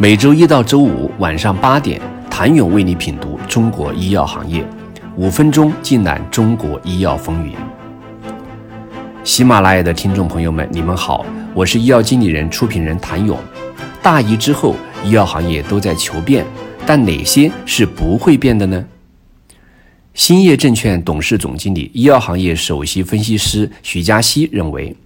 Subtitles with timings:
[0.00, 2.00] 每周一到周五晚上八点，
[2.30, 4.64] 谭勇为你品读中国医药行业，
[5.16, 7.52] 五分钟尽览中国医药风云。
[9.24, 13.36] 喜马拉雅的听众朋友们，你们好，我是医药经理人、出品人谭勇。
[14.00, 16.46] 大疫之后，医药行业都在求变，
[16.86, 18.84] 但哪些是不会变的呢？
[20.14, 24.96] 兴业证券董事总经理、医药行业首席分析师徐嘉熙认为，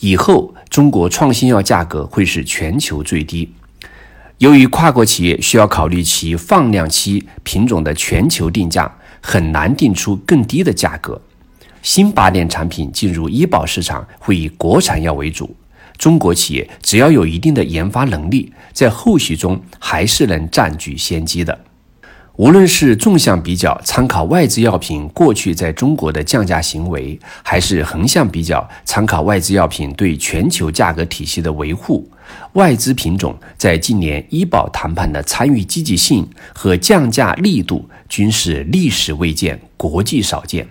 [0.00, 3.50] 以后中国创新药价格会是全球最低。
[4.38, 11.20] 由于跨国企业需要考虑其放量期品种的全球定价，很难定出更低的价格。
[11.82, 15.54] 新靶点产品进入医保市场会以国产药为主，
[15.96, 21.58] 中国企业只要有一定的研发能力，在后续中还是能占据先机的。
[22.36, 32.10] 无论是纵向比较，参考外资药品过去在中国的降价行为，还是横向比较，参考外资药品对全球价格体系的维护。
[32.54, 40.66] 外资品种在近年医保谈判的参与积极性和降价力度均是历史未见、国际少见。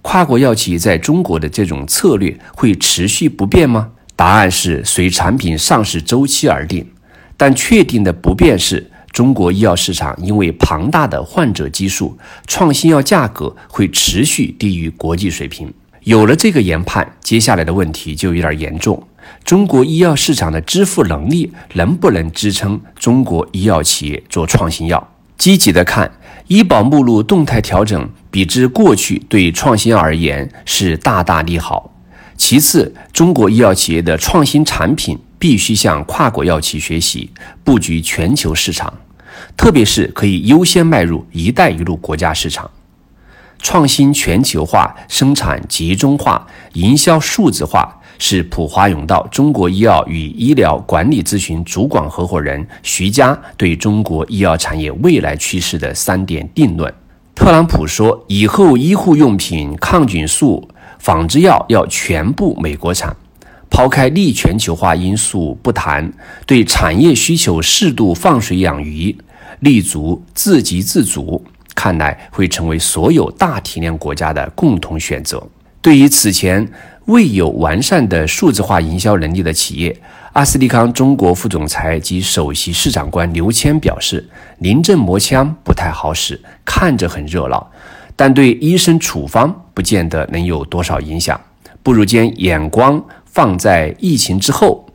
[0.00, 3.90] 跨国药企在中国的这种策略会持续不变吗？
[4.16, 6.86] 答案是随产品上市周期而定。
[7.36, 15.72] 但确定的不变是，中国医药市场因为庞大的患者基数，创新药价格会持续低于国际水平。
[16.02, 19.00] 有了这个研判，接下来的问题就有点严重。
[19.44, 25.12] 中国医药市场的支付能力能不能支撑中国医药企业做创新药？
[25.38, 26.10] 积极的看，
[26.48, 31.92] 医保目录动态调整，比之过去对创新药而言是大大利好。
[32.36, 37.30] 其次，中国医药企业的创新产品必须向跨国药企学习，
[37.62, 38.92] 布局全球市场，
[39.56, 42.70] 特别是可以优先迈入“一带一路”国家市场。
[43.58, 48.00] 创新全球化、生产集中化、营销数字化。
[48.16, 56.94] 是普华永道中国医药与医疗管理咨询主管合伙人徐佳对中国医药产业未来趋势的三点定论。
[57.34, 60.68] 特朗普说，以后医护用品、抗菌素、
[61.00, 63.14] 仿制药要全部美国产。
[63.70, 66.12] 抛开利全球化因素不谈，
[66.46, 69.16] 对产业需求适度放水养鱼，
[69.60, 71.44] 立足自给自足，
[71.74, 75.42] 看来会成为所有大体量国家的共同选择。
[75.80, 76.68] 对于此前。
[77.06, 79.94] 未有完善的数字化营销能力的企业，
[80.32, 84.26] 阿斯利康中国副总裁及首席市场官刘谦表示
[84.60, 87.70] ：“临阵磨枪不太好使，看着很热闹，
[88.16, 91.38] 但对医生处方不见得能有多少影响。
[91.82, 94.86] 不如将眼光放在疫情之后，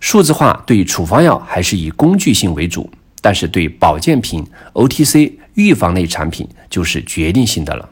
[0.00, 2.90] 数字化对处方药还是以工具性为主，
[3.22, 7.88] 但是对保健品、OTC 预防类产品就是决定性的了。”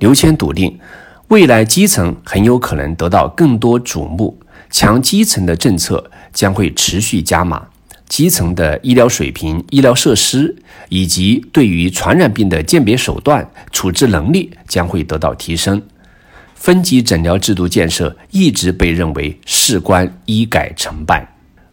[0.00, 0.78] 刘谦笃定。
[1.28, 4.36] 未来基层很有可能得到更多瞩目，
[4.68, 7.68] 强基层的政策将会持续加码，
[8.08, 10.56] 基层的医疗水平、医疗设施
[10.88, 15.80] 以及对于传染病的鉴别手段、处置能力将会得到提升。
[16.60, 21.26] 分级诊疗制度建设一直被认为事关医改成败，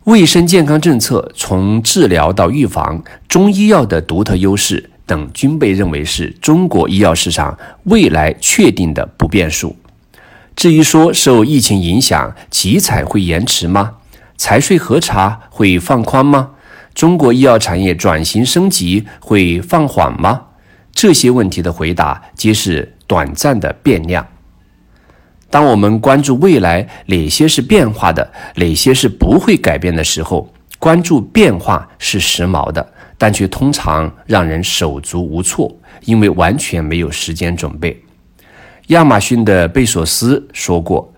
[0.05, 4.89] 卫生健康政策从治疗到预防，中医药的独特优势。
[5.05, 9.75] 等均被认为是中国医药市场未来确定的不变数。
[10.55, 13.95] 至于说受疫情影响，集采会延迟吗？
[14.37, 16.51] 财税核查会放宽吗？
[16.93, 20.43] 中国医药产业转型升级会放缓吗？
[20.93, 24.25] 这些问题的回答皆是短暂的变量。
[25.49, 32.93] 当我们关注未来哪些是变化的，哪些是不会改变的时候，关注变化是时髦的。
[33.19, 35.75] 但却通常让人手足无措，
[36.05, 37.99] 因为完全没有时间准备。
[38.89, 41.11] 亚马逊的贝索斯说过：“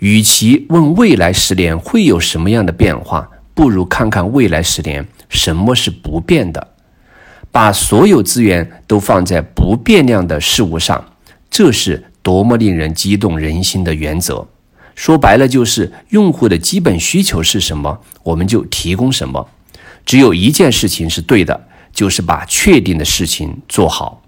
[0.00, 6.68] 与其问未来十年会有什么样的变化，不如看看未来十年什么是不变的。
[7.50, 11.04] 把所有资源都放在不变量的事物上，
[11.50, 14.46] 这是多么令人激动人心的原则。
[14.94, 19.48] 说白了，就是用户的基本需求是什么，我们就提供什么。”
[20.04, 24.20] 只有一件事情是对的，就是把确定的事情做好。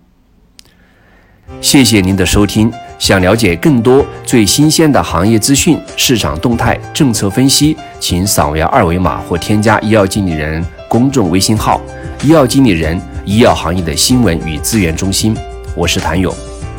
[1.60, 2.72] 谢谢您的收听。
[2.98, 11.80] 想了解更多最新鲜的行业资讯、市场动态、政策分析，请扫描二维码或添加医药经理人公众微信号
[12.22, 15.36] “医药经理人”医药行业的新闻与资源中心。
[15.76, 16.34] 我是谭勇，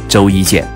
[0.08, 0.75] 周一见。